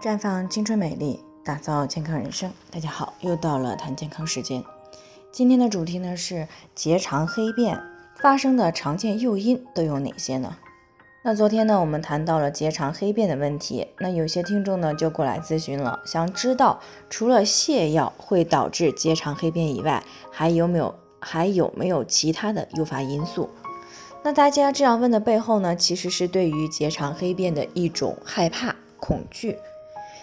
[0.00, 2.50] 绽放青春美丽，打造健康人生。
[2.70, 4.64] 大家好，又到了谈健康时间。
[5.30, 7.78] 今天的主题呢是结肠黑便
[8.16, 10.56] 发生的常见诱因都有哪些呢？
[11.22, 16.80] 那昨天呢我们谈到了结肠黑便的问题，那有些听众呢就过来咨询了，想知道
[17.10, 23.50] 除了泻药会导致结肠黑便以外，还有没有还有没有其他的诱发因素？
[24.24, 29.58] 那大家这样问的背后呢，其实是对于结肠黑便的一种害怕、恐惧。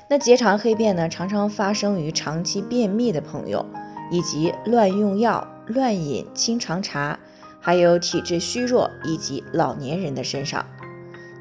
[0.09, 3.65] 那结肠黑便呢，常常发生于长期便秘的朋友，
[4.09, 7.19] 以及乱用药、乱饮清肠茶，
[7.59, 10.65] 还有体质虚弱以及老年人的身上。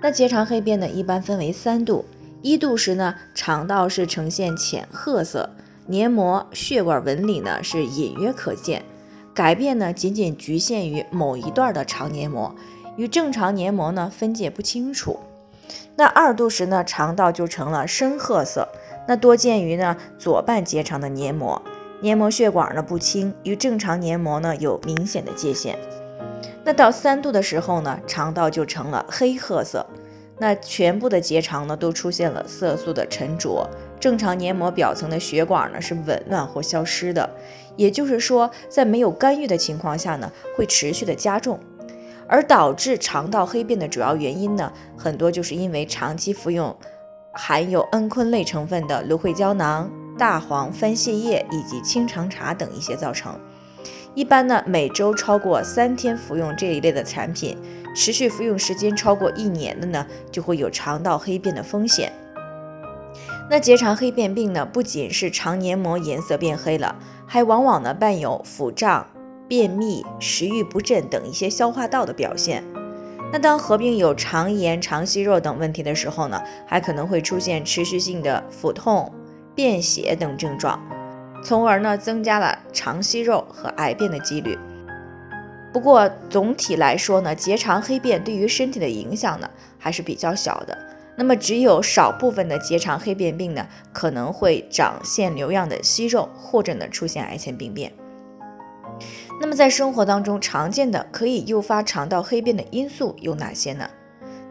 [0.03, 2.05] 那结肠黑便呢，一般分为三度，
[2.43, 5.49] 一度时呢，肠道是呈现浅褐色，
[5.87, 8.85] 黏膜、血管纹理呢是隐约可见，
[9.33, 12.53] 改变呢仅仅局限于某一段的肠黏膜，
[12.97, 15.21] 与正常黏膜呢分界不清楚。
[15.97, 18.69] 那二度时呢，肠道就成了深褐色，
[19.09, 21.61] 那多见于呢左半结肠的黏膜，
[22.01, 25.79] 黏膜血管呢不清，与正常黏膜呢有明显的界限。
[26.65, 29.87] 那到三度的时候呢，肠道就成了黑褐色，
[30.39, 33.67] 那全部的结肠呢都出现了色素的沉着，
[33.99, 37.31] 正常黏膜表层的血管呢是紊乱或消失的，
[37.77, 41.59] 也就是说，在没有干预的情况下呢，会持续的加重。
[42.29, 46.77] 而导致肠道黑便的主要原因呢，很多就是因为长期服用
[47.33, 53.39] 含有蒽醌类成分的芦荟胶囊、大黄、番泻叶以及清肠茶等一些造成。
[54.15, 57.57] 一般呢，每周超过三天服用这一类的产品，
[57.95, 62.11] 持续服用时间超过一年的呢，就会有肠道黑便的风险。
[63.49, 66.97] 那结肠黑便病呢，不仅是肠黏膜颜色变黑了，
[67.27, 69.07] 还往往呢伴有腹胀。
[69.49, 72.65] 便秘、食欲不振等一些消化道的表现。
[73.33, 79.13] 那当合并有肠炎、肠息肉等问题的时候呢，还可能会出现持续性的腹痛、
[79.55, 80.81] 便血等症状，
[81.43, 84.57] 从而呢增加了肠息肉和癌变的几率。
[85.73, 90.79] 不过总体来说呢，结肠黑便对于身体的影响呢还是比较小的。
[91.19, 97.93] 那么只有少部分的结肠黑便病呢，可能会长腺瘤样的息肉，或者呢出现癌前病变。
[99.41, 103.89] 那么在生活当中常见的可以诱发肠道黑便的因素有哪些呢？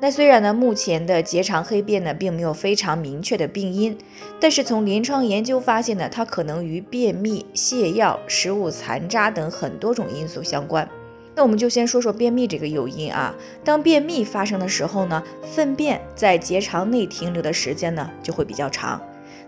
[0.02, 3.98] 那虽然呢，目前的结肠黑便呢并没有非常明确的病因，
[4.40, 10.88] 但是从临床研究发现呢，它可能与便秘、泻药、食物残渣等很多种因素相关。
[11.34, 13.34] 那我们就先说说便秘这个诱因啊。
[13.64, 19.02] 当便秘发生的时候呢，粪便在结肠内停留的时间呢就会比较长。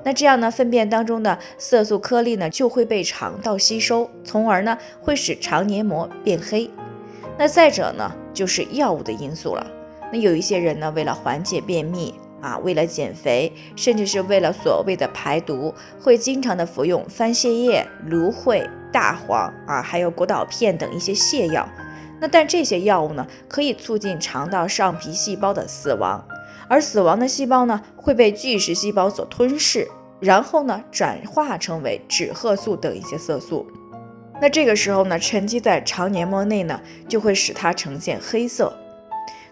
[0.03, 6.69] 那这样呢，粪便当中的色素颗粒呢就会被肠道吸收，从而呢会使肠黏膜变黑。
[7.37, 9.67] 那再者呢，就是药物的因素了。
[10.11, 21.67] 那有一些人呢，为了缓解便秘啊，为了减肥，甚至是为了所谓的排毒，会经常的服用番泻叶、芦荟、大黄啊，还有果导片等一些泻药。
[22.19, 26.25] 那但这些药物呢，可以促进肠道上皮细胞的死亡。
[26.69, 29.87] 而死亡的细胞呢，会被巨噬细胞所吞噬，
[30.19, 33.65] 然后呢，转化成为脂褐素等一些色素。
[34.39, 38.77] 那这个时候呢，沉积在肠黏膜内呢，就会使它呈现黑色。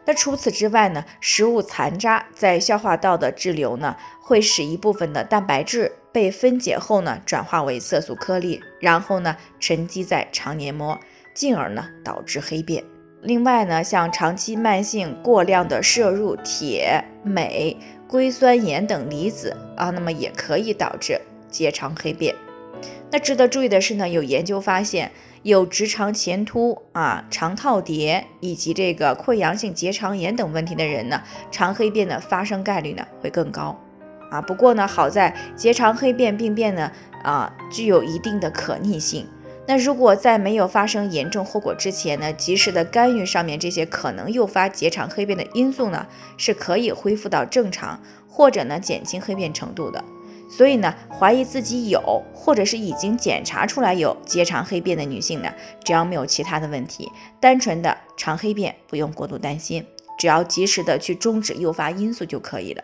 [0.07, 10.99] 那除此之外呢，食物残渣在消化道的滞留呢，会使一部分的蛋白质被分解后呢，转化为色素颗粒，然后呢，沉积在肠黏膜，
[11.33, 12.83] 进而呢，导致黑便。
[13.25, 17.75] 另外呢，像长期慢性过量的摄入铁、镁、
[18.07, 21.19] 硅酸盐等离子啊，那么也可以导致
[21.49, 22.35] 结肠黑便。
[23.11, 33.75] 那值得注意的是呢，有研究发现，有直肠前凸啊、肠套叠以及这个溃疡性结肠炎等问题的人呢，肠黑便的发生概率呢会更高
[34.29, 34.39] 啊。
[34.39, 36.91] 不过呢，好在结肠黑便病变呢
[37.23, 39.25] 啊具有一定的可逆性。
[39.67, 46.05] 那如果在没有发生严重后果之前呢，及时的干预上面这些可能诱发结肠黑便的因素呢，
[46.37, 50.03] 是可以恢复到正常或者呢减轻黑便程度的。
[50.47, 55.51] 所以呢，怀疑自己有或者是已经检查出来有结肠黑便的女性呢，
[55.83, 59.83] 只要没有其他的问题，单纯的肠黑便不用过度担心，
[60.19, 62.83] 只要及时的去终止诱发因素就可以了。